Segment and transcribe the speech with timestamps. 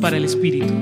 [0.00, 0.74] Para el Espíritu.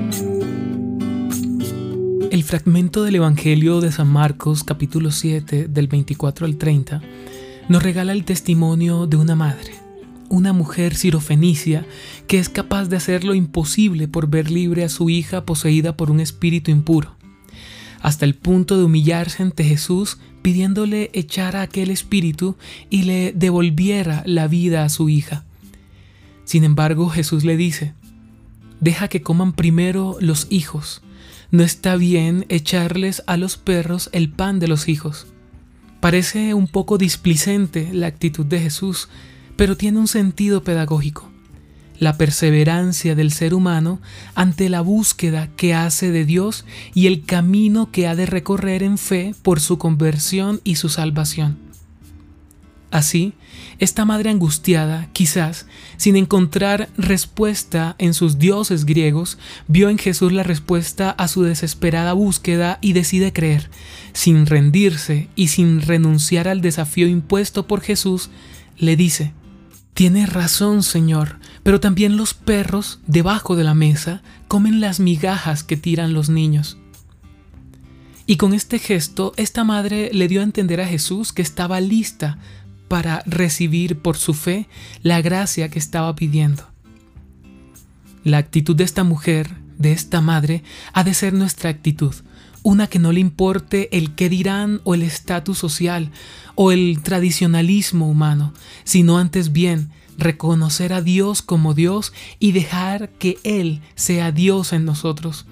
[2.31, 6.99] El fragmento del Evangelio de San Marcos capítulo 7 del 24 al 30
[7.69, 9.75] nos regala el testimonio de una madre,
[10.29, 11.85] una mujer sirofenicia
[12.25, 16.09] que es capaz de hacer lo imposible por ver libre a su hija poseída por
[16.09, 17.15] un espíritu impuro,
[18.01, 22.57] hasta el punto de humillarse ante Jesús pidiéndole echara aquel espíritu
[22.89, 25.45] y le devolviera la vida a su hija.
[26.45, 27.93] Sin embargo, Jesús le dice,
[28.81, 31.01] deja que coman primero los hijos,
[31.51, 35.27] no está bien echarles a los perros el pan de los hijos.
[35.99, 39.09] Parece un poco displicente la actitud de Jesús,
[39.55, 41.29] pero tiene un sentido pedagógico.
[41.99, 44.01] La perseverancia del ser humano
[44.33, 48.97] ante la búsqueda que hace de Dios y el camino que ha de recorrer en
[48.97, 51.70] fe por su conversión y su salvación.
[52.91, 53.33] Así,
[53.79, 60.43] esta madre angustiada, quizás, sin encontrar respuesta en sus dioses griegos, vio en Jesús la
[60.43, 63.69] respuesta a su desesperada búsqueda y decide creer,
[64.11, 68.29] sin rendirse y sin renunciar al desafío impuesto por Jesús,
[68.77, 69.33] le dice,
[69.93, 75.77] Tienes razón, Señor, pero también los perros, debajo de la mesa, comen las migajas que
[75.77, 76.77] tiran los niños.
[78.25, 82.37] Y con este gesto, esta madre le dio a entender a Jesús que estaba lista
[82.91, 84.67] para recibir por su fe
[85.01, 86.67] la gracia que estaba pidiendo.
[88.25, 90.61] La actitud de esta mujer, de esta madre,
[90.91, 92.13] ha de ser nuestra actitud,
[92.63, 96.11] una que no le importe el qué dirán o el estatus social
[96.55, 98.53] o el tradicionalismo humano,
[98.83, 104.83] sino antes bien reconocer a Dios como Dios y dejar que Él sea Dios en
[104.83, 105.45] nosotros,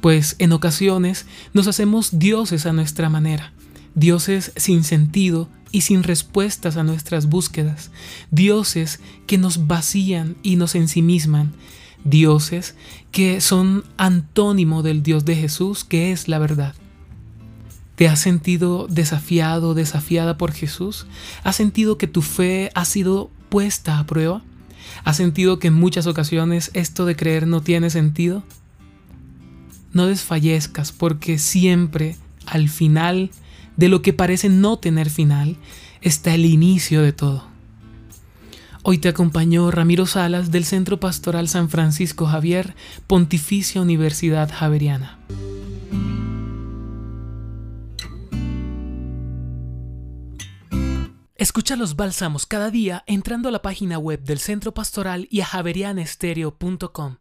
[0.00, 3.52] pues en ocasiones nos hacemos dioses a nuestra manera,
[3.94, 7.90] dioses sin sentido y sin respuestas a nuestras búsquedas,
[8.30, 11.52] dioses que nos vacían y nos ensimisman,
[12.04, 12.76] dioses
[13.10, 16.74] que son antónimo del Dios de Jesús, que es la verdad.
[17.96, 21.06] ¿Te has sentido desafiado, desafiada por Jesús?
[21.42, 24.42] ¿Has sentido que tu fe ha sido puesta a prueba?
[25.04, 28.42] ¿Has sentido que en muchas ocasiones esto de creer no tiene sentido?
[29.92, 32.16] No desfallezcas porque siempre
[32.46, 33.30] al final
[33.76, 35.56] de lo que parece no tener final,
[36.00, 37.52] está el inicio de todo.
[38.84, 42.74] Hoy te acompañó Ramiro Salas del Centro Pastoral San Francisco Javier,
[43.06, 45.18] Pontificia Universidad Javeriana.
[51.36, 55.46] Escucha los bálsamos cada día entrando a la página web del Centro Pastoral y a
[55.46, 57.16] javerianestereo.com.